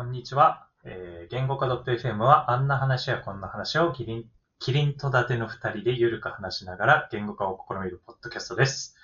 [0.00, 0.66] こんにちは。
[0.82, 4.24] えー、言語化 .fm はあんな話やこんな話をキリン、
[4.58, 8.96] キリンと立ての二人でゆるく話しながら言語化を試みるポッドキャストです。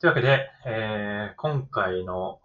[0.00, 2.40] というわけで、えー、今回の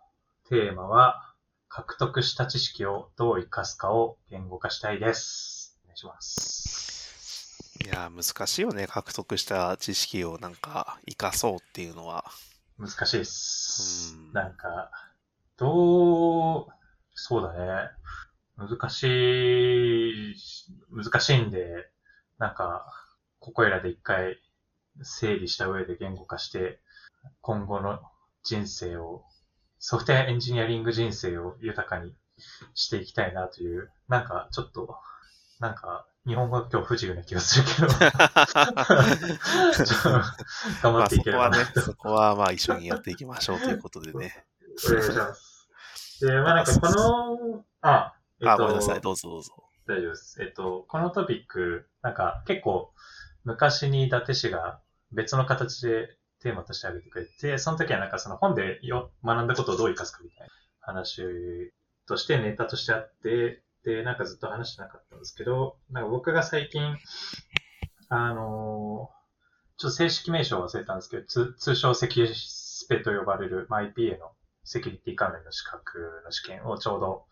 [0.50, 1.36] テーマは、
[1.70, 5.80] 獲得した知識をどう活かすかを言語化したいです。
[5.86, 7.80] お願いします。
[7.82, 8.88] いやー、難しいよね。
[8.88, 12.25] 獲得した知識をなんか活かそうっていうのは。
[12.77, 14.18] 難しいです。
[14.18, 14.91] うんなんか、
[15.55, 16.75] どう、
[17.16, 17.89] そうだね。
[18.57, 19.04] 難し
[20.32, 20.36] い、
[20.92, 21.89] 難しいんで、
[22.38, 22.86] なんか、
[23.39, 24.38] ここいらで一回
[25.01, 26.79] 整理した上で言語化して、
[27.41, 28.00] 今後の
[28.43, 29.24] 人生を、
[29.79, 32.16] ソフトウェアエンジニアリング人生を豊かに
[32.73, 34.97] していきたいなという、なんかちょっと、
[35.59, 38.09] なんか、日本語が今日不自由な気がするけど、 頑
[40.81, 44.45] 張まあっていければなそこはね、そこはまあ一緒にやっていきましょうということでね。
[44.88, 45.55] お願いします。
[46.22, 49.02] で、まあなんかこの、あ、えっあ、と、ごめんなさい。
[49.02, 49.53] どうぞどうぞ。
[49.88, 50.41] 大丈夫です。
[50.41, 52.91] えっと、このトピック、なんか結構
[53.44, 54.80] 昔に伊達氏が
[55.11, 61.21] 別の形でテーマとして挙げてくれて、その時はなんかその本でよ学んだことをどう活かすかみたいな話
[62.08, 66.97] としてネタとしてあって、で、なんかずっと話してなかったんですけど、なんか僕が最近、
[68.09, 69.09] あの
[69.77, 74.31] ちょっと正式名称忘れたんですけど、つ通称セキュスペと呼ばれる、まあ、IPA の
[74.66, 77.25] セキュリティ関連の資格の試験をちょうど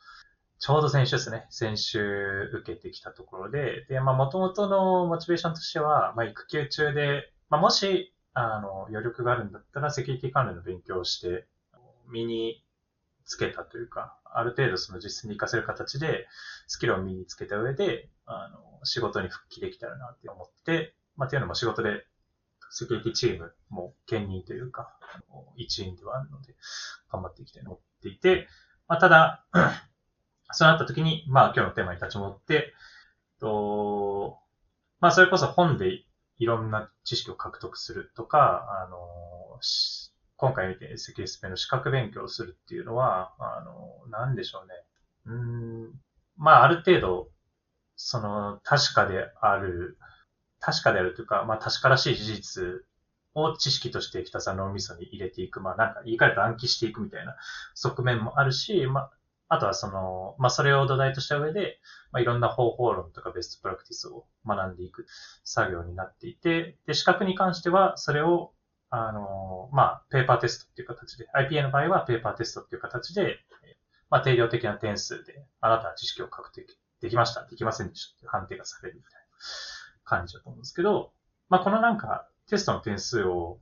[0.64, 1.46] ちょうど先週ですね。
[1.50, 11.48] 先週受けてきたところで、で、まあ、元々のモチベーションとしては、まあ、育休中で、まあ、もし、あの、余力があるんだったら、セキュリティ関連の勉強をして、
[12.10, 12.64] 身に
[13.26, 16.28] つけたというか、ある程度その実践に活かせる形で、
[16.68, 22.06] スキルを身につけた上で、あの、仕事に復帰できたらなって思って、まあ、っていうのも仕事で、
[22.74, 24.98] セキュリティチームも兼任というか、
[25.58, 26.56] 一員ではあるので、
[27.12, 28.48] 頑張っていきたいと思っていて、
[28.88, 29.46] まあ、ただ、
[30.52, 32.74] そうなった時に、まあ今日のテーマに立ち戻って、
[33.40, 34.38] と
[35.00, 36.06] まあそれこそ本で
[36.38, 38.98] いろんな知識を獲得するとか、あの、
[40.38, 44.74] 今回見てセキュリスペの資格勉強をするっていうのは、あの、なんでしょうね。
[45.26, 45.94] うん、
[46.38, 47.30] まあある程度、
[47.96, 49.98] その確かである、
[50.64, 52.64] 確かであるというか、まあ確からしい事実
[53.36, 57.36] を知識としてひたすら脳みそに入れていく、まあなんか言い換えると暗記していくみたいな
[57.74, 59.12] 側面もあるし、まあ
[59.50, 61.78] あとはその、まあ、それを土台とした上で、
[62.12, 65.06] まあ、いろんな方法論とかベストプラクティスを学んでいく
[65.44, 68.54] 作業になっていて、で、資格に関しては、それを、
[68.90, 73.38] あの、まあ、ペーパーテストっていう形で、IPA の場合はペーパーテストっていう形で、
[74.10, 76.66] まあ、定量的な点数で、あなたは知識を獲得
[77.02, 79.20] できました、できませんでしたっていう判定がされるみたいな。
[80.04, 81.12] 感じだと思うんですけど、
[81.50, 83.60] まあ、このなんか、テストの点数を、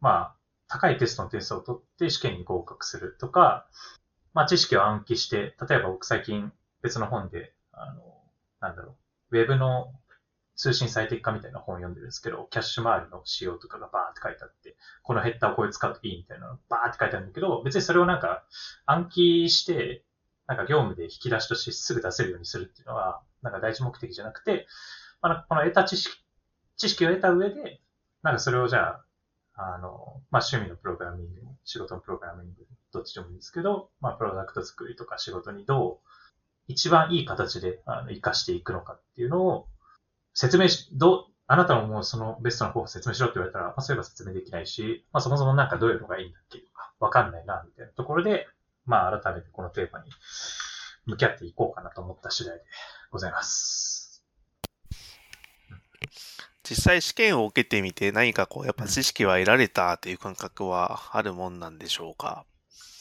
[0.00, 0.36] まあ、
[0.68, 3.66] 高いテストの点数を取って試験に合格するとか、
[4.34, 8.02] まあ、知識を暗記して、例えば僕最近別の本で、あの、
[8.60, 8.96] なんだろ
[9.30, 9.92] う、ウェブの
[10.56, 18.44] 通信最適化みたいな本を読んでるんですけど、キャッシュ周りの仕様とかがバーって書いてあって、このヘッダーをこういう使うといいみたいなのバーって書いてあるんだけど、別にそれをなんか
[18.86, 20.04] 暗記して、
[20.46, 24.66] なんか業務で引き出しとしてすぐ出せるようにするっていうのは、なんか第一目的じゃなくて、
[25.22, 26.14] まあ、この得た知識、
[26.76, 27.80] 知識を得た上で、
[28.22, 29.04] なんかそれをじゃあ、
[29.54, 36.08] あの、まあ、趣味のプログラミングも、仕事のプログラミングどっちでもいいんですけど、まあ、プロダクト作りとか仕事にどう、
[36.68, 39.68] 一番いい形で、あの、活かしていくのかっていうのを、
[40.34, 48.46] 説明し、どう、あなたももうそのベストな方法を説明しろって言われたら、まあ、そういえば説明できないし、まあ、そもそもなんかどういうのがいいんだっけとか、わかんないな、みたいなところで、
[48.86, 50.10] まあ、改めてこのテーマに
[51.06, 52.64] 向き合っていこうかなと思った次第で
[53.10, 54.01] ございます。
[56.62, 62.44] 実際試験を受けてみて何かこう、やっぱ知識は得られたという感覚はあるもんなんでしょうか？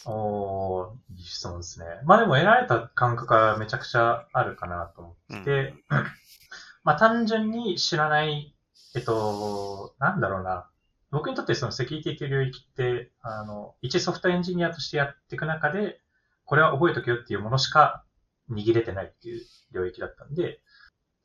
[0.06, 1.85] おー、いい質問ですね。
[2.06, 5.73] まあでも得られた感覚はめちゃくちゃあるかなと思ってて、
[6.84, 8.56] まあ単純に知らない、
[8.95, 10.67] えっと、なんだろうな。
[11.11, 16.00] 僕にとってそのセキュリティという領域って、あの、一ソフトエンジニアとしてやっていく中で、
[16.45, 18.03] これは覚えとけよっていうものしか
[18.50, 20.59] 握れてないっていう領域だったんで、えっ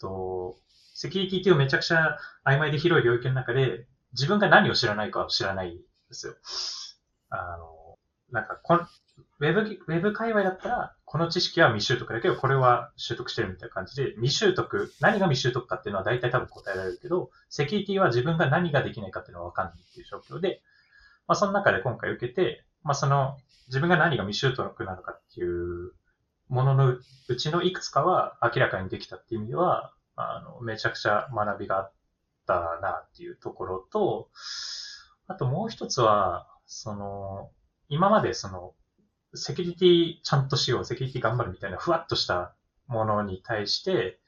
[0.01, 0.59] と、
[0.97, 2.17] セキュリティっていうめちゃくちゃ
[2.47, 5.83] 曖昧で広い領域の中で、自分が何を知らないかを知らないんで
[6.13, 6.35] すよ。
[7.29, 7.99] あの、
[8.33, 20.63] なんかこん、ウェブ、ウェブ界隈だったら、この知識は未習得だけど、これは習得してるみたいな感じで、未習得、何が未習得かっていうのは大体多分答えられるけど、セキュリティは自分が何ができないかっていうのはわかんないっていう状況で、
[21.29, 23.37] まあその中で今回受けて、まあその、
[23.69, 25.93] 自分が何が未習得なのかっていう
[26.49, 26.97] ものの
[27.29, 31.93] うちのいくつかは明らかにできたっていう意味では、あの、めちゃくちゃ学びがあっ
[32.47, 34.31] たなっていうところと、
[35.29, 37.51] あともう一つは、その、
[37.89, 38.75] 今までその、
[39.35, 42.55] セキュリティちゃんとしよう、セキュリティ頑張るみたいなふわっとした
[42.87, 44.19] ものに対して、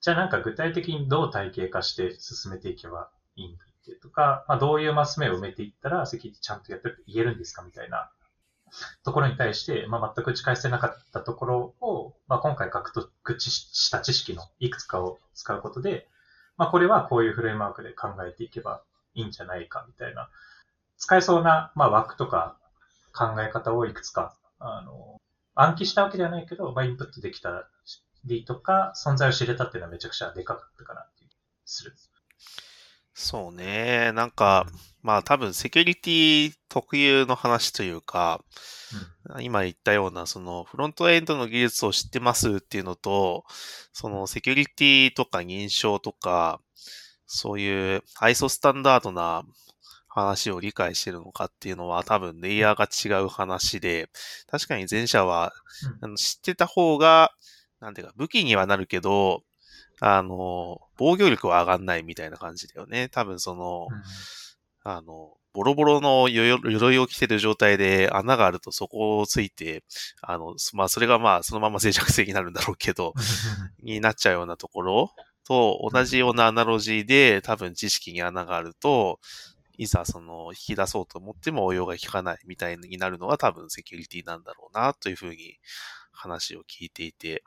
[0.00, 8.10] じゃあなんか具体的にどう体系化して進めていけばいいんだっけとか、まあどういうマス目を埋めていったらセキュリティちゃんとやってるって言えるんですかみたいな
[9.04, 13.10] ところに対して、まあ全く打ち返せなかったところを、まあ今回獲得
[13.40, 16.08] した知識のいくつかを使うことで、
[16.56, 18.82] まあこれはこういうフレームワークで考えていけば
[19.14, 20.28] いいんじゃないかみたいな、
[20.98, 22.58] 使えそうな、まあ枠とか
[23.14, 25.20] 考え方をいくつか、あの、
[25.54, 27.68] 暗記したわけではないけど、まあインプットできた
[28.24, 31.30] りとか、存在を知れたっていうのはめちゃくちゃでかかったかなっていう、
[31.64, 31.94] する。
[33.14, 34.12] そうね。
[34.12, 34.66] なんか、
[35.06, 38.42] まあ多分セキュリティ特有の話というか、
[39.40, 43.44] 今言ったようなそのフロントエンドの技術を知ってますっていうのと、
[43.92, 46.60] そのセキュリティとか認証とか、
[47.24, 49.44] そういう ISO スタンダードな
[50.08, 52.88] 話を理解してるのかっていうのは多分レイヤーが
[53.20, 54.10] 違う話で、
[54.48, 55.52] 確かに前者は
[56.00, 57.30] あの知ってた方が、
[57.78, 59.44] なんていうか武器にはなるけど、
[60.00, 63.08] あの、防御力は上がんないみたいな感じだよね。
[63.08, 64.02] 多分その、うん
[64.88, 69.82] あの、ボロボロの鎧鎧を着てる状態で穴があるとそこをついて、
[70.22, 73.12] あの、まあそれがまあそのまま脆弱性になるんだろうけど、
[73.82, 75.12] になっちゃうようなところ
[75.44, 79.18] と同じようなアナロジーで多分知識に穴があると、
[79.76, 85.58] いざその引き出そうと思っても応用が効かないみたいになるのが多分セキュリティなんだろうなというふうに
[86.12, 87.42] 話を聞いていて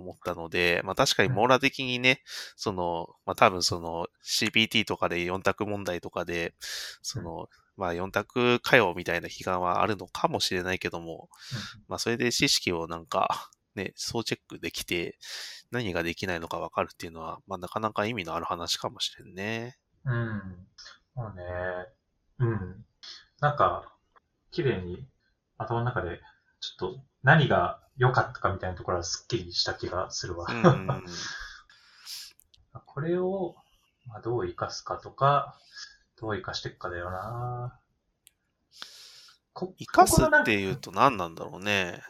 [0.00, 2.22] 思ったので、まあ確かに網羅的にね、
[2.56, 6.54] その、まあ多分その CPT とかで4択問題とかで、
[7.02, 11.28] その、まあ4択かよみたいな批判はあるのかもしれないけども、
[11.88, 15.18] まあそれで知識をなんかね、総チェックできて
[15.70, 19.76] 何ができないのかわかるっていうのは、まあなかなか意味のある話かもしれんね。
[20.04, 20.66] うん。
[21.14, 21.44] そうね。
[22.38, 22.84] うん。
[23.40, 23.92] なんか、
[24.50, 25.06] 綺麗に
[25.58, 26.20] 頭の中で、
[26.60, 30.46] ちょっと何が良かったかみたいなところはすっきりした気がするわ。
[30.50, 31.04] うんうんうん。
[32.84, 33.56] これを、
[34.06, 35.58] まあ、どう活かすかとか、
[36.20, 37.78] どう活かしていくかだよな。
[39.52, 42.02] こ生かすっていうと何なんだろうね。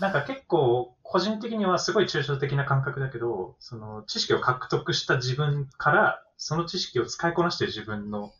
[0.00, 8.32] なんか結構、個人的にはすごい抽象的な感覚だけど、その知識を獲得した自分から、その知識を使いこなしている自分の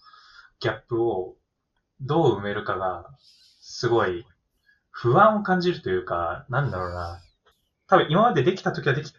[0.58, 1.36] ギャップを
[2.00, 3.06] どう埋めるかが、
[3.60, 4.26] すごい
[4.92, 7.20] 不安を感じるというか、なんだろうな。
[7.88, 9.12] 多分今までできた時はでき、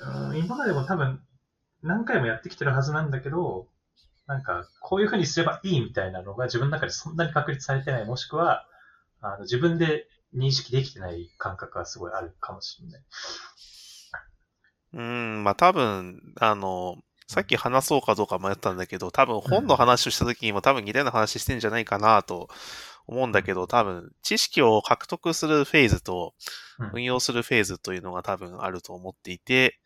[0.00, 1.20] うん今までも多分
[1.82, 3.68] 何回もやってきてるはずなんだけど、
[4.26, 8.66] なんかこういう風にすればいいみたいなのが自分の中でそんなに確立されてない、もしくは、
[9.20, 13.02] あの自分で認識できてない感覚がすごいあるかもしれない。
[14.94, 16.96] うん、まあ多分、あの、
[17.28, 22.48] さっき話そうかどうか迷ったんだけど、多分本の話をした時にも多分似たような話してんじゃないかなと
[23.06, 26.34] 思うんだけど、多分知識を獲得するフェーズと
[26.78, 26.90] うん。
[26.94, 29.78] 運用するフェーズというのが多分あると思っていて、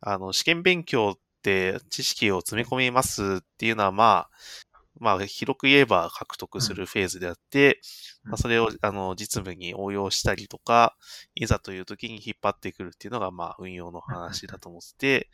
[0.00, 4.30] あの、試験勉強って知識を詰め込みますっていうのはまあ、
[4.98, 7.80] まあ広く言えば獲得するフェーズであって、
[8.24, 8.30] うん。
[8.30, 10.96] まあ、それをあの実務に応用したりとか、
[11.34, 15.30] いざという時に引っ張ってくるっていうのがまあ運用の話だと思ってて、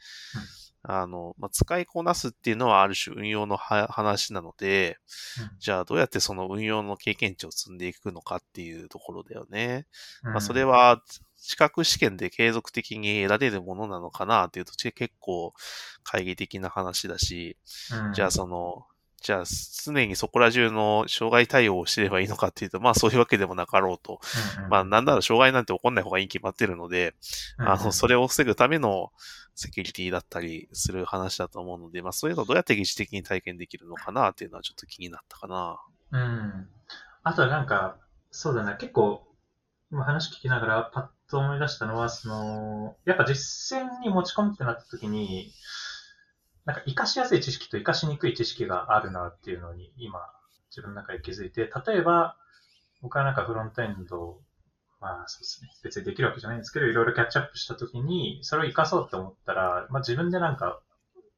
[0.84, 4.98] あの、まあ、使いこなすっていうのはある種運用のは話なので、
[5.58, 9.86] じゃあどうやってその運用の経験値を積んでいくのかっていうところだよね。
[10.22, 11.02] まあ、それ、は
[11.36, 15.52] 資格試験で継続的に得られるものなのかなっていうと結構
[16.04, 17.56] 懐疑的な話だし、
[18.06, 18.12] うん。
[18.12, 18.86] じゃあその、
[19.22, 19.44] じゃあ
[19.84, 24.20] 常にそこら中の障害対応をしてればいいのかっていうと、まあそういうわけでもなかろうと。
[24.70, 27.14] まあなんなら障害なんて起こんない方がいいに決まってるので、
[27.58, 29.10] あの、それ、れを防ぐための
[29.54, 35.78] セキュリティだったりする話だと思うので、まあそういうのをどうやって疑似的に体験できるのかなっていうのはちょっと気になったかな。
[36.12, 36.68] うん。
[37.22, 37.96] あとはなんか、
[38.30, 39.26] そうだな、結構、
[39.90, 45.52] 今話聞きながらパッと思い出したのは、その、やっぱ実践に持ち込むってなった時に、
[46.64, 50.20] なんか活かしやすい知識と活かしにくい知識があるなっていうのに今
[50.70, 52.36] 自分の中で気づいて、例えば
[53.02, 54.40] 僕はなんかフロントエンド、
[55.00, 60.80] まあそうですね、別にできるわけじゃないんですけど、いろいろキャッチアップした時に、それを活かそうって思ったら、まあ自分でなんか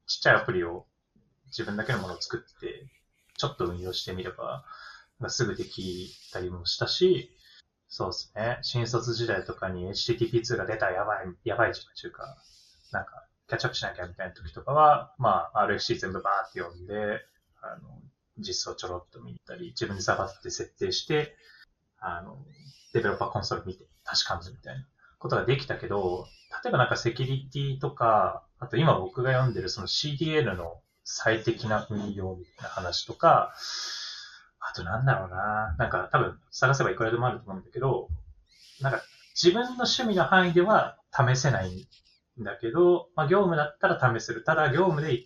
[0.06, 0.86] ちっちゃいアプリを
[1.46, 2.86] 自分だけのものを作って、
[3.36, 4.64] ちょっと運用してみれば、
[5.18, 7.30] まあすぐできたりもしたし、
[7.88, 8.58] そうですね。
[8.62, 12.36] 新卒時代とかに HTTP2 が出たらやばい、やばい時というか、
[12.92, 13.24] なんか、
[13.56, 16.94] キャッチアップしなきゃみたいな時とかは、まあ、RFC 全部バーって読んで、
[17.62, 18.00] あの、
[18.38, 21.36] 実装ちょろっと見に行ったり、自分でサバって設定して、
[21.98, 22.38] あの、
[22.92, 24.84] デベロッパーコンソール見て確かめるみたいな
[25.18, 26.26] ことができたけど、
[26.62, 33.54] 例えばなんかセキュリティとか、あと今僕が読んでるその CDN の最適な運用みたいな話とか、
[34.60, 35.76] あとなんだろうな。
[35.78, 38.08] なんか多分探せばいくらでもあると思うんだけど、
[38.80, 39.02] なんか
[39.34, 41.88] 自分の趣味の範囲では試せない
[42.40, 44.44] んだけど、まあ業務だったら試せる。
[44.44, 45.24] ただ業務で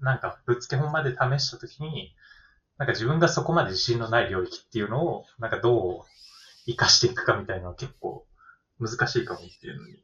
[0.00, 2.14] なんかぶっつけ本番で試したときに、
[2.78, 6.02] なんか自分がそこまで自信のない領域っていうのを、なんかどう
[6.66, 8.26] 活かしていくかみたいなのは結構
[8.80, 9.94] 難しいかもっていうのに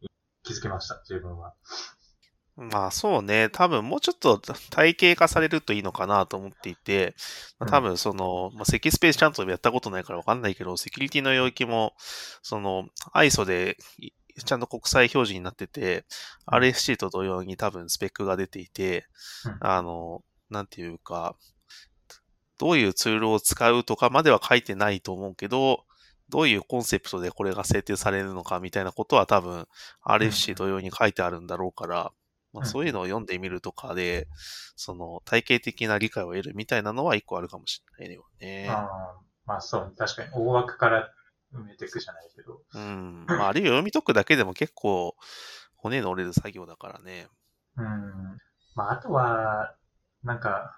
[0.45, 1.55] 気づきました、自分は。
[2.57, 4.39] まあそうね、多分もうちょっと
[4.71, 7.15] 体系化されるといいのかなと思っていて、
[7.61, 11.95] まあ、多分その、まあ、セキスペースちゃんとやったことないからわかんないけど、セキュリティの領域も、
[12.43, 13.77] その ISO で
[14.45, 16.05] ちゃんと国際表示になってて、
[16.47, 19.07] RFC と同様に多分スペックが出ていて、
[19.61, 21.37] あの、なんていうか、
[22.59, 25.85] どういうツールを使うとかまでは書いてないと思うけど、
[26.29, 29.67] どういうコンセプトでこれが制定されるのかみたいなことは多分
[30.05, 32.13] RFC 同様に書いてあるんだろうから、
[32.53, 34.27] まあ、そういうのを読んでみるとかで、
[34.77, 38.69] その体系的な理解を得るみたいなのは一個あるかもしれないよね。
[38.71, 38.89] あ
[39.47, 41.11] まあそう、確かに大枠から
[41.55, 42.61] 埋めていくじゃないけど。
[42.75, 43.25] うん。
[43.27, 45.17] まああるいは読み解くだけでも結構
[45.77, 47.29] 骨の折れる作業だからね。
[47.77, 48.39] うん。
[48.75, 49.75] まああとは、
[50.25, 50.75] なんか、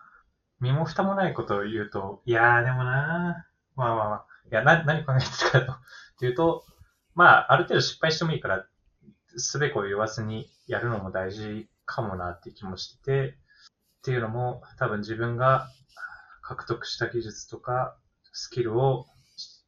[0.60, 5.80] 身も蓋もないことを言うと、いやーでもなー、まあまあまあ、いや、な、何考えてたか
[6.18, 6.64] というと、
[7.14, 8.66] まあ、ある程度失敗してもいいから、
[9.36, 13.38] すべこを言わずにやるのも大事かもなって気もしてて、
[14.00, 15.68] っていうのも多分自分が
[16.42, 17.96] 獲得した技術とか
[18.32, 19.06] スキルを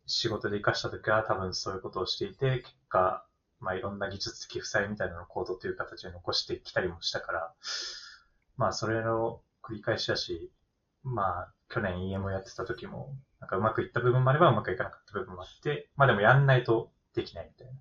[0.06, 3.24] 仕事で活かしたときは多分そういうことをしていて、結果、
[3.60, 7.54] まあいろんな技術的負債みたいなのをコードという形で残してきたりもしたから、
[8.56, 10.50] まあそれの繰り返しだし、
[11.04, 17.72] まあ去年 EM をやってた時も、なんかうまくいった部分もあればうまくいかなかった部分もあって、まあでもやんないとできないみたいな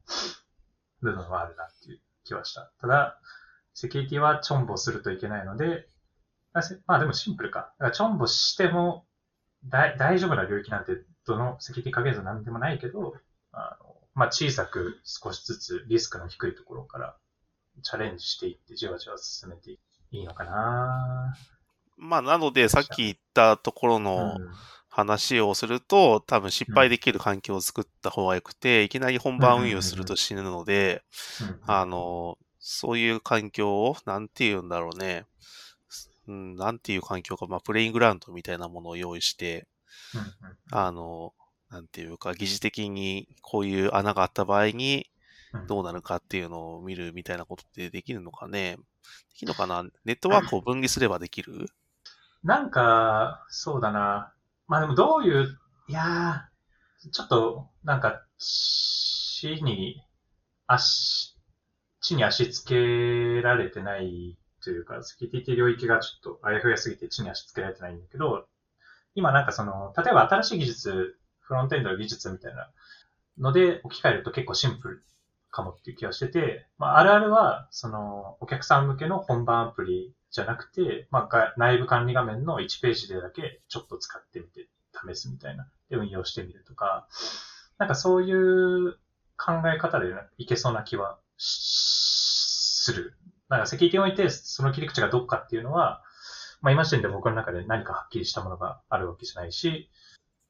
[1.01, 2.71] 部分はあるなっていう気はした。
[2.79, 3.19] ただ、
[3.73, 5.87] セキュリティはチョンボするといけないので、
[6.85, 7.73] まあでもシンプルか。
[7.79, 9.05] だからチョンボしても
[9.65, 10.91] 大丈夫な領域なんて
[11.25, 13.15] どのセキュリティかけずなんでもないけど、
[13.51, 17.15] あのまあ小さく少しずつリスクの低いところから
[17.83, 19.77] チャレンジしていってじわじわ進めてい
[20.11, 21.35] いのかな。
[21.97, 24.37] まあなのでさっき言ったところの、
[24.93, 31.01] 話をすると、多分失敗できる環境を作った方が良くて、いきなり本番運用すると死ぬので、
[31.65, 35.25] あの、そういう環境を、なんて言うんだろうね。
[36.27, 39.65] うん、なんていう環境か、まあ、プレイングラウンドみたいなものを用意して、
[40.71, 41.33] あの、
[41.69, 45.07] なんていうか、疑似的にこういう穴があった場合に、
[45.67, 49.83] どうなるかっていうのを見るみたいなことってできるのかねできるのかな？
[50.05, 51.67] ネットワークを分離すればできる？
[52.43, 54.33] なんか、そうだな。
[54.67, 60.01] まあでもどういう、いやー、ちょっと、なんか、死に、
[60.67, 61.37] 足、
[61.99, 68.47] 地に足つけられてないというか、セキュリティ領域がちょっとあやふやすぎて地に足つけられてないんだけど、
[69.15, 72.69] 今なんかその、例えば新しい技術、フロントエンドの技術みたいな
[73.37, 75.03] ので置き換えると結構シンプル
[75.49, 84.67] かもっていう気がしてて、まあ、あるあるは、その、お客さん向けの本番アプリじゃなくて、まあ、内部管理画面の1ページでだけちょっと使ってみて
[85.13, 87.07] 試すみたいな、で運用してみるとか、
[87.77, 88.97] なんかそういう
[89.37, 93.15] 考え方でいけそうな気はする。
[93.49, 96.01] なんかセキュリティにおいてその切り口がどっかっていうのは、
[96.61, 99.89] まあ今時点で僕の中で何かはっきりしたものがあるわけじゃないし、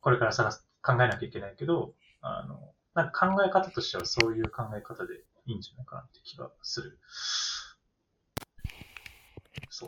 [0.01, 5.13] これから探す、考えなきゃいけないけど、あの、なんか考え方としてはそういう考え方で
[5.45, 6.99] いいんじゃないかなって気がする。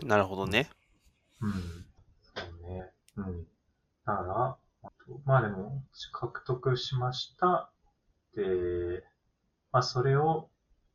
[0.04, 0.70] なるほどね。
[1.42, 1.52] うん。
[1.52, 2.92] そうね。
[3.18, 3.44] うん。
[4.06, 4.58] だから、
[5.26, 7.70] まあでも、獲得しました。
[8.36, 9.04] で、
[9.72, 10.50] まあそれを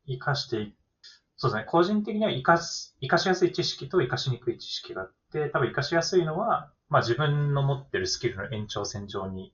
[0.07, 0.75] 活かしてい
[1.41, 1.65] そうですね。
[1.69, 9.53] 個人的には活かす、活かしやすい知識と活かしにくい知識があって、多分活かしやすいのは、まあ自分の持ってるスキルの延長線上に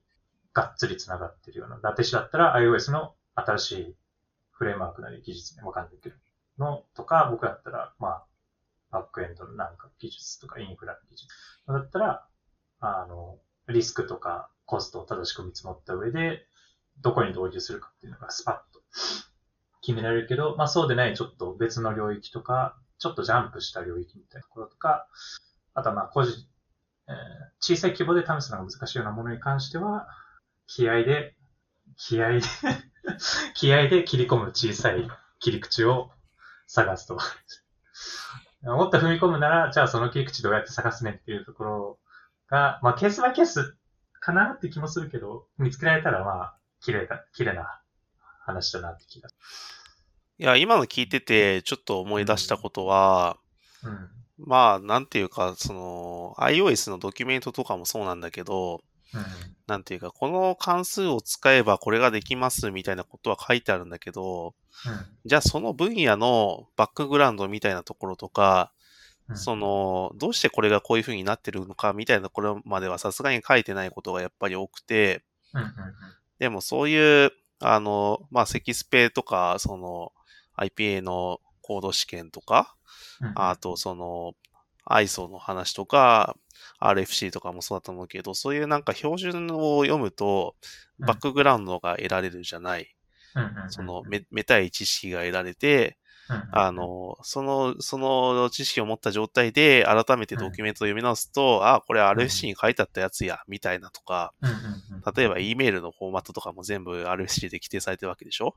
[0.52, 1.78] がっつり繋がってるような。
[1.82, 3.96] ラテシだったら iOS の新しい
[4.52, 6.16] フレームワークなり技術にわかんないけど
[6.58, 8.26] のとか、僕だったら、まあ、
[8.90, 11.28] バックエンドのなんか技術とかインフラの技術
[11.68, 12.26] だったら、
[12.80, 16.46] あの、リスクとかコストを正しく見積もった上で、
[17.02, 18.80] どこに導入するかっていうのがスパッと
[19.82, 25.06] 決められるけど、まあそうでないちょっと別の領域とか、ちょっとジャンプした領域みたいなところとか、
[25.76, 26.32] あとはまあ個人、
[27.08, 27.14] えー、
[27.60, 30.08] 小さい規模で試すのが難しいようなものに関しては、
[30.66, 31.36] 気合で、
[31.96, 32.40] 気合で
[33.54, 36.10] 気合で切り込む小さい切り口を
[36.66, 37.18] 探すと。
[38.62, 41.98] もっと踏み込むなら、じゃあその切り口どうやって探すねっていうところ
[42.48, 43.76] が、まあケースバイケース
[44.18, 47.80] かなって気もするけど、見つけられたらまあ、綺麗だ、綺麗な
[48.40, 49.28] 話だなって気が。
[50.38, 53.36] いや、今の聞いてて、ちょっと思い出したことは、
[53.84, 58.82] うん、まあ、なんていうか、その、iOS のドキュメントとかもそうなんだけど、
[59.14, 59.22] うん。
[59.66, 64.54] なんていうか、この関数を使えばこれができますみたいなことは書いてあるんだけど、
[65.24, 68.72] じゃあその分野のバックグラウンドみたいなところとか、
[69.28, 69.36] うん。
[69.36, 75.62] その、どうしてこれがこういう風になってるのかみたいなところまではさすがに書いてないことがやっぱり多くて、うん。
[75.62, 75.70] うん。
[76.38, 80.12] でもそういう、あの、まあ、セキスペとか、その、
[80.58, 82.75] IPA のコード試験とか、
[83.20, 83.32] うん。
[83.34, 84.34] あと、その、
[84.84, 86.36] ISO の話とか、
[86.80, 90.56] RFC とかもそうだと思うけど、そういうなんか標準を読むと、
[90.98, 92.96] うんバックグラウンドが得られるじゃない。
[93.68, 95.98] その、め、めたい知識が得られて、
[96.50, 104.32] あの、その、その知識を持った状態で、改めてドキュメントを読み直すと、あ、これ RFC に書いてあったやつや、みたいなとか、
[105.14, 108.56] 例えば E メールのフォーマットとかも全部 RFC で規定されてるわけでしょ？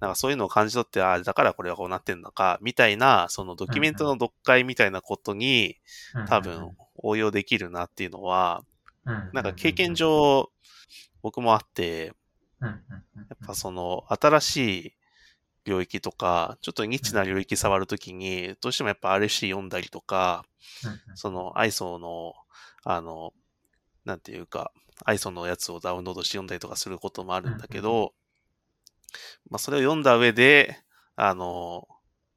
[0.00, 5.76] なんかそういうのを感じ取って、あだからこれはこうなってんのか、みたいな、そのドキュメントの読解みたいなことに
[6.14, 8.64] うん、多分応用できるなっていうのは、
[9.32, 10.50] なんか経験上
[11.22, 12.12] 僕もあって、
[12.60, 14.56] やっぱその新し
[14.86, 14.92] い
[15.64, 20.44] 領域とか、ちょっとニッチな領域触るときに、どうしてもやっぱ RFC 読んだりとか、
[21.14, 22.34] その ISO の、
[22.84, 23.32] あの、
[24.04, 24.72] なんていうか、
[25.04, 28.14] ISO のやつをダウンロードして読んだりとかすることもあるんだけど、
[29.50, 30.78] まあそれを読んだ上で、
[31.16, 31.86] あの、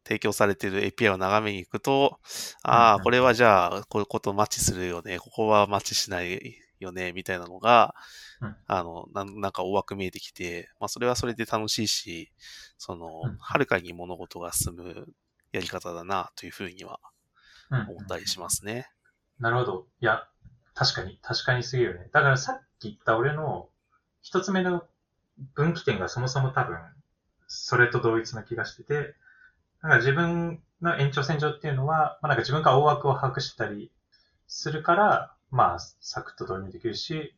[0.06, 2.20] 提供されている API を眺めに行くと、
[2.62, 8.04] ああ、これはじゃあ、こういうことマッチするよね、ここはマッチしないよね、みたいなのが、うん
[8.68, 12.32] あの、なんなんか大枠見えてきて、まあそれはそれで楽しいし、
[12.78, 15.08] そのうん、はるかに物事が進む
[15.52, 17.00] やり方だな、というふうには
[17.70, 18.90] 思ったりしますね。
[19.40, 19.88] なるほど。
[20.02, 20.28] いや、
[20.74, 22.10] 確かに、確かにすぎるよね。
[22.12, 23.70] だからさっき言った俺の
[24.22, 24.84] 一つ目の
[25.56, 26.78] 分岐点がそもそも多分、
[27.48, 29.16] それと同一な気がしてて、
[29.82, 33.92] なんか自分の延長線上っていうのは、まあ、なんか自分が大枠を把握してたり
[34.48, 37.36] するから、まあ、サクッと導入できるし、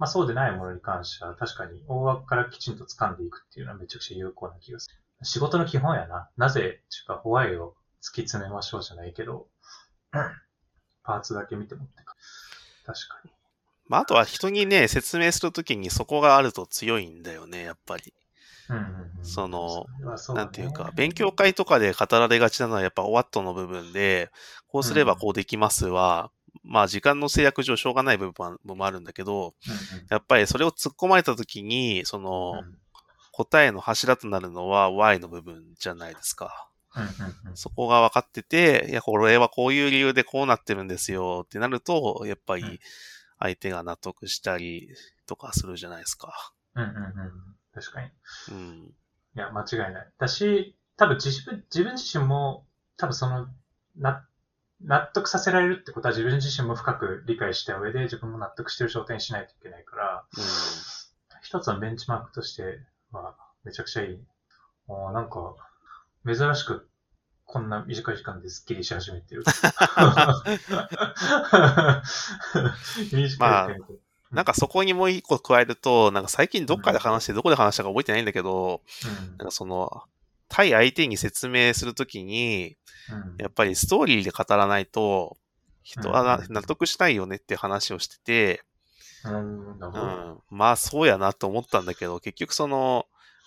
[0.00, 4.96] まあそうでないものに関しては確かに大枠からきちんと掴んでいくっていうのはめちゃくちゃ有効な気がする。
[5.22, 6.30] 仕事の基本やな。
[6.38, 9.46] なぜ、っていうか、ホワイを突き詰めましょうじゃないけど、
[11.02, 12.16] パーツだけ見てもってか。
[12.86, 13.30] 確かに。
[13.88, 18.14] まああとは人にね、説明するときにそこがあると強いんだよね、やっぱり。
[18.70, 18.82] うんうん
[19.18, 19.84] うん、その
[20.16, 24.30] そねなんていうか、勉強会とかで語られがちなのはやっぱ OWAT の部分で、
[24.68, 26.30] こうすればこうできますは、
[26.62, 29.54] まあ時間の制約上しょうがない部分もあるんだけど、
[30.10, 32.78] やっぱりそれを突っ込まれたときに、そうんのうん
[33.32, 36.68] 答えの柱となるのは Y の部分じゃないですか。
[37.54, 42.80] そこが分かってて、いや、これはこういう理由でこうなってるんですよってなると、やっぱうんり
[43.38, 44.88] 相手が納得したり
[45.26, 46.52] とかするじゃないですか。
[46.74, 47.12] うんうんうん
[47.72, 48.08] 確かに。
[48.08, 48.10] い
[48.50, 48.94] うん。
[49.34, 50.12] や、間違いない。
[50.18, 53.46] だし、多分自分、自分自身も、多分その、
[53.96, 54.26] な、
[54.84, 60.44] 納得させられるってことは自分自身も深く理解した上で自分も納得してる状態にしないといけないから、うん。
[61.42, 62.80] 一つのベンチマークとして
[63.12, 64.18] は、めちゃくちゃいい。
[64.88, 65.54] あーなんか、
[66.26, 66.88] 珍しく、
[67.44, 69.42] こんな短い時間でスッキリし始めてる。
[73.12, 73.74] 短い時間で
[74.30, 80.04] なんかそこにもう一個加えると、なんか最近どっかで話して、どこで話したか覚えてないんだけど、うんなんかその、
[80.50, 82.76] 対相手に説明するときに、
[83.08, 83.36] うん。
[83.38, 85.38] やっぱりストーリーで語らないと、
[85.82, 88.62] 人は納得しないよねって話をしてて、
[89.24, 89.78] うん、
[90.50, 93.06] まあそうやなと思ったんだけど、結局その、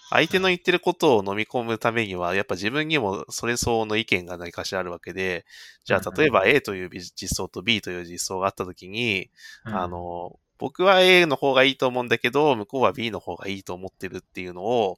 [0.10, 5.46] 相手の言ってることを飲み込むためには、やっぱ自分にもそれ相応の意見が何かしらあるわけで、
[5.86, 9.30] じゃあ例えば A という実装と B という実装があったときに、
[9.66, 9.76] うん。
[9.76, 14.97] あ、の、僕は A の方がいいと思うんだけど、向こうは B の方がいいと思ってるっていうのを、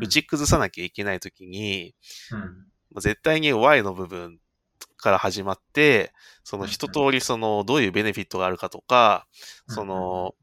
[0.00, 1.94] 打ち崩さなきゃいけないときに、
[2.30, 2.46] うん、ま
[2.96, 4.38] あ絶対に Y の部分
[4.96, 9.26] から始まって、その一通りそのどういうベネフィットがあるかとか、
[9.68, 10.34] うんその、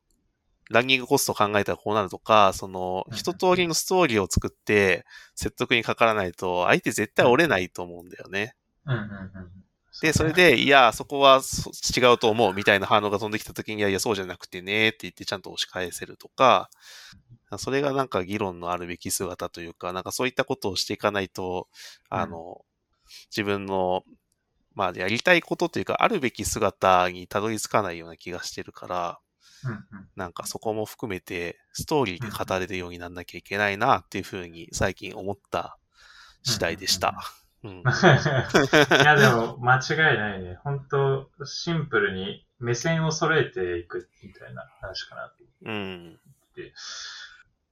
[0.69, 5.03] ランニングコストを考えたらこうなるとか、そのうん一通りのストーリーを作って
[5.33, 8.53] 説得にかからないと、相手絶対折れないと思うんだよね。
[8.85, 9.51] うんうんうん。
[10.01, 16.69] で、それで、いや、そこはそ違うと思うみたいな反応が飛んできた時に、いやいや、そうじゃなくてねって言ってちゃんと押し返せるとか、
[17.57, 21.67] それがなんか議論のあるべき姿というか、なんかそういったことをしていかないと、
[22.09, 22.61] あの、
[23.35, 24.03] 自分の、
[24.73, 29.19] まあ、やりたいことというか、あるべき姿にたどり着かないような気がしてるから、
[30.15, 35.77] なんかそこも含めて、ストーリーで語れるようになんなきゃいけないなっていうふうに最近思った
[36.43, 37.19] 次第でした。
[37.63, 37.71] うん。
[37.81, 37.83] い
[39.03, 40.59] や、でも、間違いないね。
[40.63, 46.19] 本当シンプルに目線を揃えていくみたいな話かなとうん。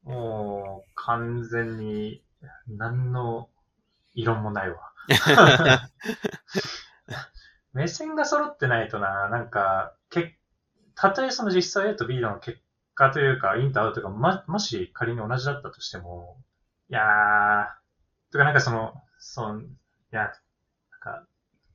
[0.04, 2.24] もう、完全に、
[2.68, 3.50] 何の
[4.14, 4.94] 異論もないわ。
[7.74, 10.38] 目線が揃ってないとな、なんか、け、
[10.96, 12.60] たとえその実際 A と B の結
[12.96, 16.42] 果というか、インとアウトがま、もし仮に同じだったとしても、
[16.90, 19.66] いやー、とかなんかその、その、い
[20.12, 20.32] や、なん
[21.00, 21.28] か、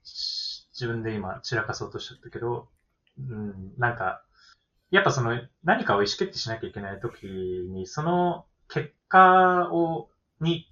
[0.05, 2.69] 自分で今散らかそうとしちゃったけど、
[3.19, 4.23] うん、なんか、
[4.91, 10.09] やっぱその何かを意思決定しなきゃいけないときに、その結果を、
[10.41, 10.67] に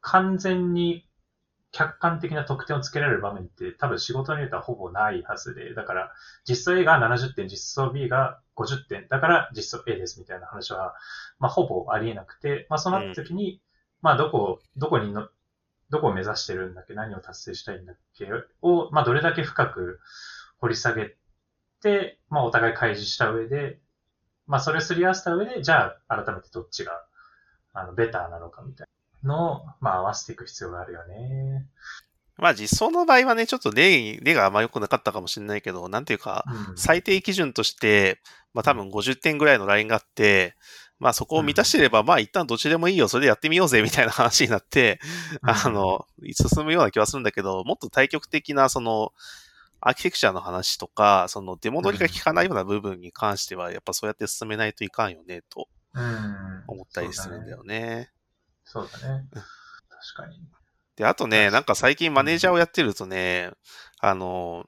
[0.00, 1.06] 完全に
[1.72, 6.12] 客観的な得点をつけられる場面って多分仕事によってはほぼないはずで、だから
[6.44, 10.94] 実装 A が70点、実装 B が50点、だから実装 A ですみたいな話は、
[11.38, 13.60] まあほぼありえなくて、まあそうなった時に、
[14.02, 15.28] まあどこ、どこにの、
[15.90, 16.94] どこを目指してるんだっけ？
[16.94, 18.26] 何を達成したいんだっけ？
[18.62, 20.00] を、まあどれだけ深く
[20.58, 21.16] 掘り下げ
[21.82, 23.78] て、まあお互い開示した上で、
[24.46, 26.92] まあそれをすり合わせた上で、じゃあ改めてどっちが、
[27.72, 28.86] あの、ベターなのかみたい
[29.22, 31.66] なのを、まあ合わせていく必要があるよね。
[32.36, 36.76] まあ実装の場合はね、ちょっと例、例があんま良くなかったかもしれないけど、なんていうか、うん。
[36.76, 38.20] 最低基準として、
[38.54, 40.54] まあ多分50点ぐらいのラインがあって、
[41.00, 45.00] まあそこを満たしてれば、まあ一旦どっちでもいいよ、それでやってみようぜ、みたいな話になって、
[45.42, 49.12] あの、進むような気はするんだけど、もっと対極的な、その、
[49.80, 56.64] アーキテクチャの話とか、その出戻りが効かないような部分に関しては、やっぱそうやって進めないといかんよね、とうん。
[56.66, 58.10] 思ったりするんだよね。
[58.64, 59.24] そうだね。
[59.32, 60.38] 確かに。
[60.96, 63.50] で、あとね、なんか最近マネージャーをやってるとね、
[64.00, 64.66] あの、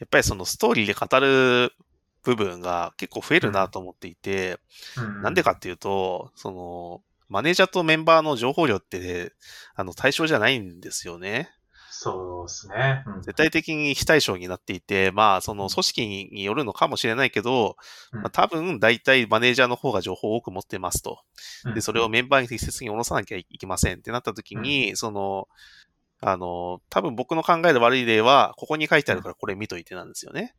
[0.00, 1.74] やっぱりそのストーリーで語る
[2.22, 4.58] 部分が結構増えるなと思っていて、
[4.96, 9.32] うんなんでかっていうと、その、マネージャーとメンバーの情報量って、
[9.74, 11.50] あの、対象じゃないんですよね。
[12.02, 13.04] そうですね。
[13.06, 17.76] うん絶対的に非対称になっていて、まあ、その組織によるのかもしれないけど、
[18.12, 21.20] うんまあ、多分、大体マネージャーの方が情報を多く持ってますと。
[21.66, 25.46] うんで、それをメンバーに適切に下ろさなきゃいけませんってなった時に、その、
[26.22, 30.54] あの、多分僕の考える悪い例は、ここに書いてあるからこれ見といてなんですよね。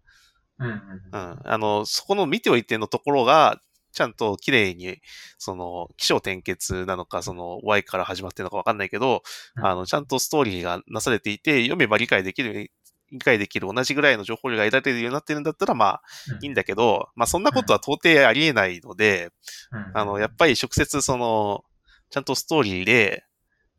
[0.68, 1.40] うん。
[1.44, 3.60] あの、そこの見ておいてのところが、
[3.94, 5.02] ちゃんと綺麗に、
[5.38, 9.22] その、気象転結なのか、その、Y から始まってるのかわかんないけど、
[9.58, 9.66] うん。
[9.66, 12.72] あの、ちゃんとストーリーがなされていて、読めば理解できる、
[13.12, 16.02] 理解できる同じぐらいの情報量が得られるようになってるんだったら、まあ、
[16.42, 19.32] いいんだけど、まあ、そんなことは到底ありえないので、
[19.72, 19.92] うん。
[19.94, 21.66] あの、やっぱり直接その、
[22.10, 23.26] ちゃんとストーリーで、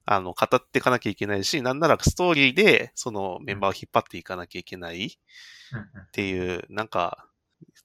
[0.04, 5.18] あの、語っていかなきゃいけないし、なんならストーリーで、そのメンバーを引っ張っていかなきゃいけない
[6.08, 7.26] っていう、なんか、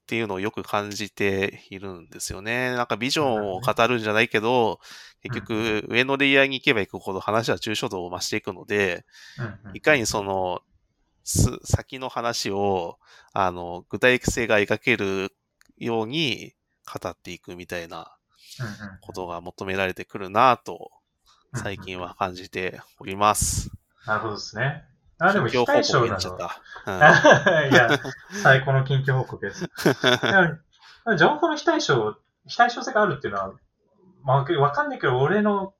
[0.03, 2.71] っていうのをよく感じているんですよね。
[2.73, 4.79] なんかビジョンを語るんじゃないけど、
[5.23, 9.05] 結局、上のレイヤーに行けば行くほど話は抽象度を増していくので、
[9.73, 10.61] いかにその、
[11.25, 12.99] す先の話を、
[13.33, 15.35] あの、具体性が描ける
[15.77, 16.53] ように
[17.01, 18.15] 語っていくみたいな
[19.01, 20.91] ことが求められてくるなと、
[21.53, 23.71] 最近は感じております。
[24.05, 24.83] なるほどですね。
[25.19, 26.37] あ、でも非対称なの告になっちゃっ。
[26.85, 27.67] た。
[27.69, 27.99] いや、
[28.43, 29.69] 最高の近況報告です。
[31.17, 33.53] 情報の非対称、非対称性があるっていうのは、
[34.23, 35.73] まあ、わかんないけど、俺の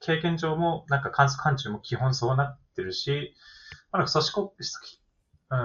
[0.00, 3.34] 経験上も、なんか関数関中も基本そうなってるし、
[3.92, 5.00] まあ、なんか組織、
[5.50, 5.58] うん、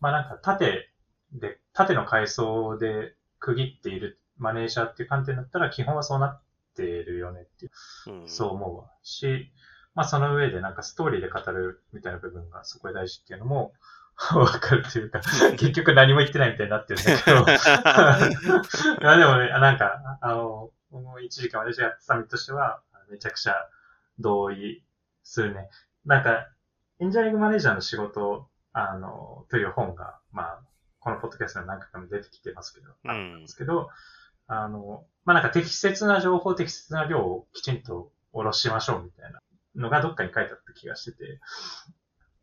[0.00, 0.90] まあなんか縦
[1.34, 6.42] で、縦の階層で区切っているマネージャーっていう観点だったら、基本はそうなっ
[6.76, 7.72] てるよねっていう
[8.12, 9.50] うんそう思うわし、
[9.94, 13.72] まあその上でなんかストーリーで語るみたいな部分がそこで大事っていうのも
[14.34, 15.20] わかるっていうか、
[15.58, 17.40] 結局何も言ってないみたいになってるんだけど。
[19.02, 22.80] いやでもね、なんか、あの、もう一時間私がやってた身としては、
[23.10, 23.54] めちゃくちゃ
[24.18, 24.84] 同意
[25.24, 25.68] するね。
[26.04, 26.48] なんか、
[27.00, 30.60] エンジニアリングマネージャーの仕事、あの、という本が、まあ、
[31.00, 33.90] このポッドキャストの何回かも出てきてますけど、うんですけど、
[34.46, 39.40] あの、まあなんか適切な情報、適切な量をきちんと下ろしましょうみたいな
[39.76, 41.40] のがどっかに書いてあった気がしてて、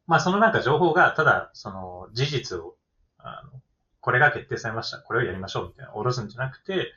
[0.08, 2.76] まあそのなんか情報がただその事実を、
[3.18, 3.62] あの、
[4.00, 6.92] これが決定されました、これをやりましょうみたいな下ろすんじゃなくて、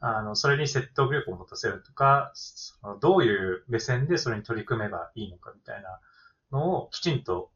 [0.00, 6.00] あの、それに説得力を持たせるとか、そのどういう目線でそれに取り組めばいいのかみたいな
[6.50, 7.50] のをきちんと、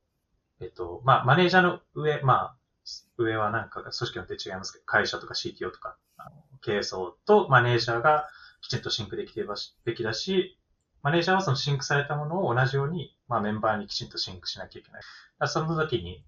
[0.61, 2.57] えっと、まあマネージャーの上、まあ、
[3.19, 6.31] 上はなんか組織によって違いますけど、会社とか CTO とか、あの
[6.63, 8.29] 経営層とマネージャーが
[8.63, 10.57] きちんとシンクできてるべきだし、
[11.07, 15.03] マネージャーはそのシンクされたものを同じように、まあメンバーにきちんとシンクしなきゃいけない。
[15.39, 16.25] だその時に、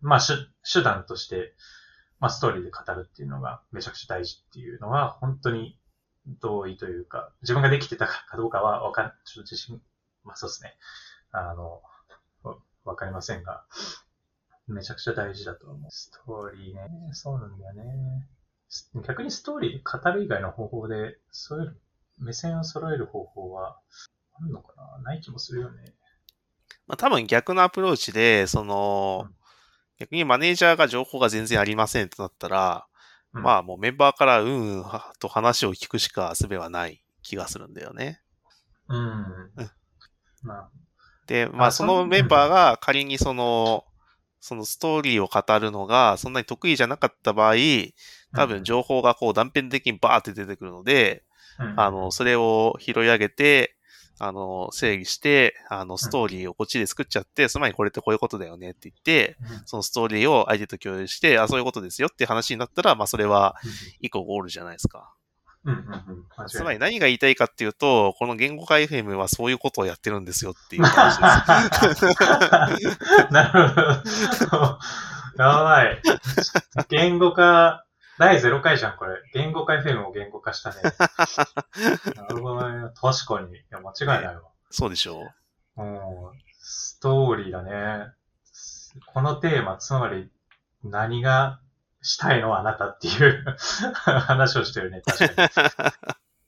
[0.00, 1.52] まあ手段として、
[2.18, 5.78] まあストーリーで語るっていうのがめちゃくちゃ大事っていうのは、本当に
[6.40, 9.82] 同意というか、自分ができてたかどうかはわかん、ちょっと自信、
[10.24, 10.78] まあそうですね。
[11.32, 11.82] あの、
[12.86, 13.66] わかりませんが、
[14.66, 15.90] めちゃくちゃ大事だと思う。
[15.90, 16.88] ストーリーね。
[17.12, 18.26] そうなんだよね。
[19.06, 21.76] 逆にストーリーで語る以外の方法で、そういう
[22.18, 23.78] 目線を揃える方法は、
[24.50, 25.02] のかな？
[25.02, 25.94] ない気もするよね。
[26.86, 29.34] まあ多分逆のアプローチで、そのうん、
[29.98, 32.86] 逆にマネージャーが情報が全然ありませんとなったら、
[33.34, 33.42] うん。
[33.42, 34.84] まあもうメンバーからうんうん
[35.18, 38.20] と話を聞くしか術はない気がするんだよね。
[38.88, 38.98] うん。
[38.98, 39.70] うん。
[40.44, 40.70] な
[41.26, 43.84] で、まあそのメンバーが仮にその、
[44.40, 47.54] そのストーリーを語るのがそんなに得意じゃなかった場合、
[48.34, 51.22] 多分情報がこう断片的にバーって出てくるので、
[51.60, 51.80] うん。
[51.80, 53.76] あの、それを拾い上げて、
[54.18, 63.56] あの、整理して、あの、ストーリーをこっちで作っちゃって、つまりこれってこういうことだよねって言って、うんそのストーリーを相手と共有して、あ、そういうことですよって話になったら、まあそれは
[64.00, 65.12] 一個ゴールじゃないですか。
[65.64, 71.18] うんうんうんうん間違いつまり何が言いたいかっていうと、この言語化 FM はそういうことをやってるんですよっていう 話
[71.88, 72.04] です。
[73.30, 74.78] なるほど。
[75.38, 76.02] やばい。
[76.88, 77.84] 言語化、
[78.18, 79.22] 第0回じゃん、これ。
[79.32, 80.76] 言語化 FM を言語化したね。
[82.16, 82.90] なるほどね。
[82.94, 83.56] 確かに。
[83.56, 84.42] いや、間違いないわ。
[84.70, 85.22] そうでしょ
[85.76, 85.82] う。
[85.82, 85.98] うん。
[86.60, 88.12] ストーリーだね。
[89.06, 90.30] このテーマ、つまり、
[90.84, 91.60] 何が
[92.02, 93.44] したいのあなたっていう
[93.94, 95.50] 話をしてるね、確かに。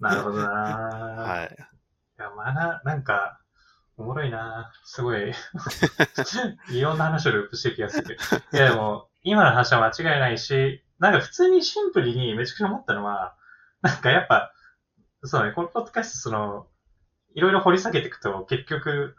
[0.00, 1.57] なるほどなはい。
[2.18, 3.40] いや、まあな、なんか、
[3.96, 5.33] おもろいなすごい、
[6.70, 8.22] いろんな話をループしていきやすいけど。
[8.53, 13.35] いや、でも、今の話は間違いないし、なんか普通にシンプルにめちゃくちゃ思ったのは、
[13.83, 14.53] なんかやっぱ、
[15.23, 16.67] そうね、このポッドキャスト、その、
[17.35, 19.14] いろいろ掘り下げていくと、結局、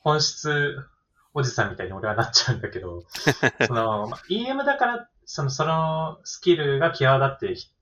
[0.00, 0.76] 本質
[1.32, 3.04] おじさんみたいに俺はなっちゃうんだけど、
[3.66, 7.72] その、まあ EM だから、その、そのスキルが際立ってひ、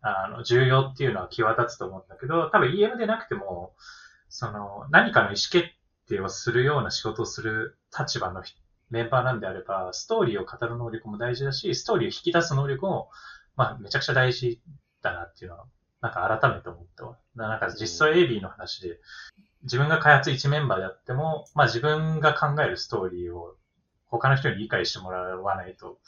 [0.00, 3.74] あの、重要っていうのは際立つと思うんだけど、多分 EM でなくても、
[4.30, 5.68] その、何かの意思決
[6.08, 8.58] 定をするような仕事をする立場の人
[8.90, 13.10] メンバーなんであれば、ストーリーを語る能力も大事だし、ストーリーを引き出す能力も、
[13.56, 14.60] まあ、めちゃくちゃ大事
[15.02, 15.66] だなっていうのは、
[16.00, 17.18] なんか改めて思ったわ。
[17.34, 19.00] なんか実装 AB の話で、
[19.64, 23.56] 自分が開発1メンバーであっても、まあ自分が考えるストーリーを
[24.06, 25.98] 他の人に理解してもらわないと、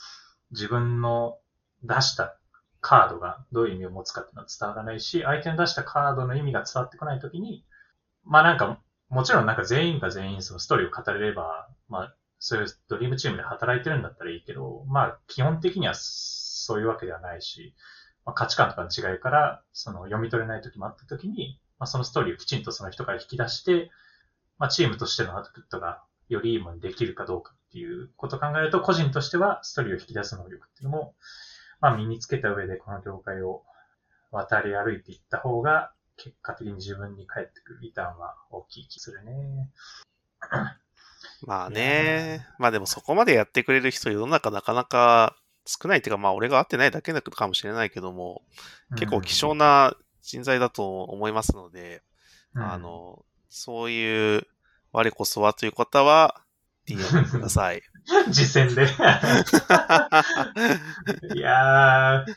[0.52, 1.38] 自分の
[1.82, 2.36] 出した
[2.80, 7.64] カードがどういう意味を持つかっていうのは伝わらないし、相手の出したカードの意味が伝わってこないときに、
[8.24, 17.74] まあなんか、もちろんなんか全員が全員そのストーリーを語れれば、まあそういうドリームチームで働いてるんだったらいいけど、まあ基本的にはそういうわけではないし、
[18.24, 23.90] まあ、価値観とかの違いから、その読み取れない時もあった時に、まあそのストーリーをきちんとその人から引き出して、
[24.58, 31.14] まあチームとしてのアウトプットがよりいいものにできるかどうかっていうことを考えると、個人としてはストーリーを引き出す能力っていうのも、
[31.80, 33.64] まあ身につけた上でこの業界を
[34.30, 39.70] 渡り歩いていった方が、結果的に自分に返ってくるリターンは大きい気するね。
[41.46, 42.46] まあね。
[42.58, 48.42] まあでもそこまでやってくれる人世の中なかなか少ないっていうか、まあ俺が会ってないだけかもしれないけども、
[48.96, 52.02] 結構希少な人材だと思いますので、
[52.54, 54.46] うんあ、の、そういう
[54.92, 56.42] 我こそはという方は
[56.86, 57.82] DM ください。
[58.30, 58.86] 実践で。
[61.34, 62.34] いやー、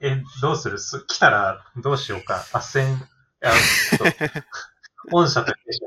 [0.00, 0.78] え、どうする？
[0.78, 2.44] す来たらどうしようか？
[2.52, 3.00] 斡旋、い
[3.40, 4.18] や、ちょっと、
[5.10, 5.80] 御社と弊社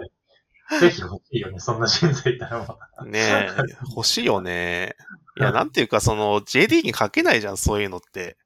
[0.79, 2.67] ぜひ欲しいよね、そんな人材いたら。
[3.05, 3.49] ねえ、
[3.95, 4.95] 欲しいよね。
[5.37, 8.37] いや、なんていうか、その JD に書けないじゃん、そういうのって。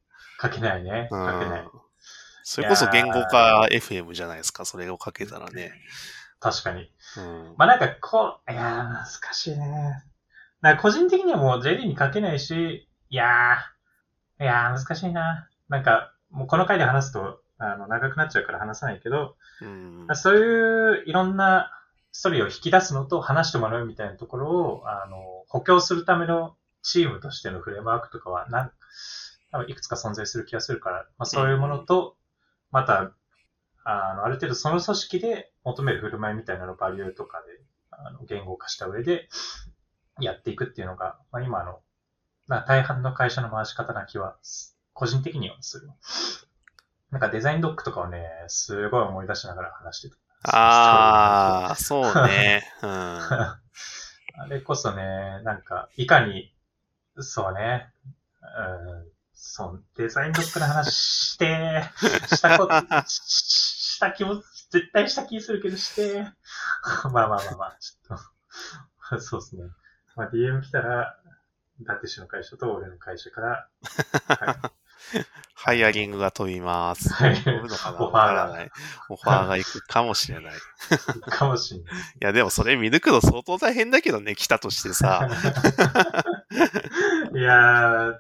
[0.42, 1.10] 書けないね。
[1.12, 1.70] う書けないん。。
[2.44, 5.74] それこそ言語化 FM じゃないですか、それを書けたらね。
[6.40, 6.92] 確かに。
[7.18, 7.56] うん。
[7.58, 10.04] まあなんか、こう、いやー、難しいね。
[10.62, 15.50] なんか個人的にはもう JD に書けないし、いやー、いやー、難しいな。
[15.70, 21.72] なんか、もうこの回で話すと、あの、長くなっちゃうから話さないけど、うんそういういろんな
[22.12, 28.72] ストーリーを引き出すのと話してもらうみたいなところを、あの、補強するためのチームとしてのフレームワークとかは、なん
[29.52, 32.18] 多分いくつか存在する気がするから、まあそういうものと、
[32.72, 33.14] また、
[33.84, 37.46] あの、ある程度その組織で求める振る舞いみたいなのバリューとかで、
[37.92, 39.30] あの、言語化した上で、
[40.20, 41.80] やっていくっていうのが、まあ今の、
[42.48, 44.38] まあ大半の会社の回し方な気は、
[44.94, 45.90] 個人的にはする。
[47.12, 50.27] なんかデザインドックとかをね、すごい思い出しながら話してた。
[50.44, 52.64] ああ、そうね。
[52.82, 52.90] うん。
[54.40, 56.54] あれこそね、なんか、いかに、
[57.20, 57.92] そうね、
[58.42, 61.84] うん、そう、デザインドックの話して、
[62.36, 62.74] したこと、
[63.08, 64.36] しした気も、
[64.70, 66.28] 絶対した気するけどして、
[67.06, 68.20] まあまあまあまあ、ちょっ
[69.10, 69.64] と、そうですね。
[70.16, 71.18] まあ DM 来たら、
[71.80, 73.70] 伊達氏の会社と俺の会社から、
[74.28, 74.72] は
[75.60, 77.12] ハイアリングが飛びます。
[77.12, 77.98] はい飛ぶのかな？
[77.98, 78.72] わからない。
[79.10, 80.54] オファーが行くかもしれない。
[80.54, 80.58] い
[81.18, 81.96] い、かもしんない。
[82.20, 85.28] や、でもそれ見抜くの相当大変だけどね、来たとしてさ。
[87.34, 88.14] いやー、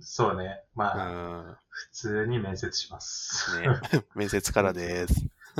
[0.00, 0.62] そうね。
[0.76, 1.56] うまあ、ん。
[1.68, 3.60] 普通に面接します。
[3.60, 3.68] ね。
[4.14, 5.14] 面接からです。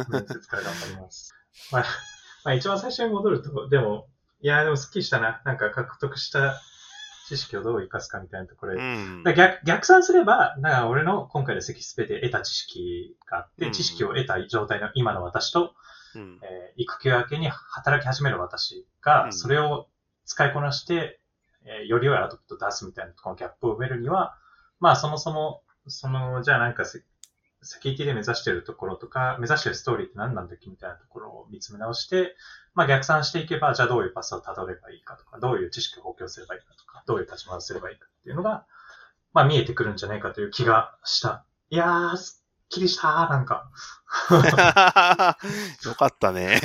[0.09, 1.35] 面接から頑張ります。
[1.73, 1.85] まあ、
[2.45, 4.07] まあ、一番最初に戻ると、でも、
[4.41, 5.43] いやーでもスッキリしたな。
[5.45, 6.61] なんか獲得した
[7.27, 9.25] 知識をどう活かすかみたいなところで、うん。
[9.37, 15.75] 逆逆算すれば、だから俺の今回の積スペで得た知識があって、うん知識を得た状態の今の私と、
[16.15, 16.39] うん。
[16.43, 19.89] えー育休明けに働き始める私が、うんそれを
[20.25, 21.21] 使いこなして、
[21.65, 24.37] えーより良いアウトプットを出すみたいなこのギャップを埋めるには、
[24.79, 26.85] まあそもそも、その、じゃあなんか
[27.66, 32.37] セセキュリティで目指してるところとか、目指してるストーリーって何なんだっけみたいなところを見つめ直して、
[32.74, 38.66] まあ逆算していけば、じゃあどういうパスをたどればいいかとか、どういう知識を補強すればいいかとか、どういう立ち回りすればいいかっていうのが、
[39.33, 41.44] まあ見えてくるんじゃないかという気がした。
[41.68, 43.70] いやー、すきりしたー、なんか。
[45.85, 46.61] よかったね。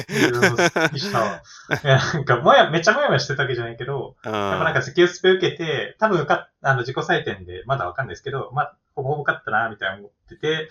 [0.86, 1.42] っきりしたわ。
[1.84, 4.32] いや、なんか、もや、めっちゃもやもやしてたわけじゃないけど、うん。
[4.32, 10.70] やっぱなんか、セキュースペ受けて、多分受かっ、あの、自己採点で、まだわかんないですけど、まあ、ほぼほぼ受かったな、みたいな思ってて、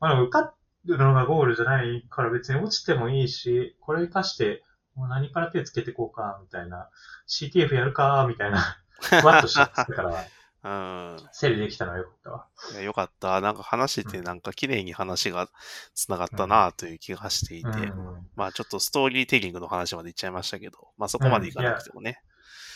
[0.00, 6.88] まあ、受かるのがゴールじゃないから別に落ちてもいいし、これ活かして、もう何から手つけていこうか、みたいな、
[7.28, 10.24] CTF やるか、みたいな、ふわっとしてたから、
[10.64, 11.16] うん。
[11.32, 12.46] 整理できたのはよかったわ。
[12.72, 13.40] いやよかった。
[13.40, 15.48] なんか話してなんか綺麗に話が
[15.94, 22.22] 繋がったなという気がしていて、うんまあちょっとストーリーテリングの話までいっちゃいましたけど、まあそこまでいかなくてもね。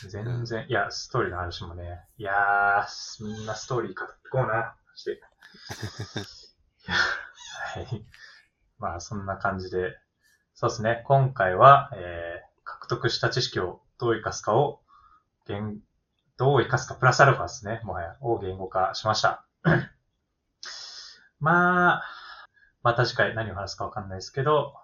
[0.08, 5.20] 全然、いや、ストーリーの話もね、いやー、みんなストーリー語ってこうな、して。
[6.86, 8.04] はい。
[8.78, 9.98] まあ、そんな感じで、
[10.54, 14.82] そうですね、今回は、えー、獲得した知識をどう活かすかを、
[15.46, 15.80] 言
[16.38, 19.46] どう活かすか、プラスアルファですね、もはや、を言語化しました。
[21.40, 22.02] まあ、
[22.82, 24.74] また次回何を話すかわかんないですけど、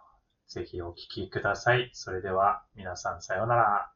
[0.48, 1.90] ぜひお聞きください。
[1.92, 3.92] それでは、皆さんさようなら。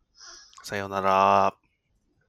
[0.63, 1.66] さようなら。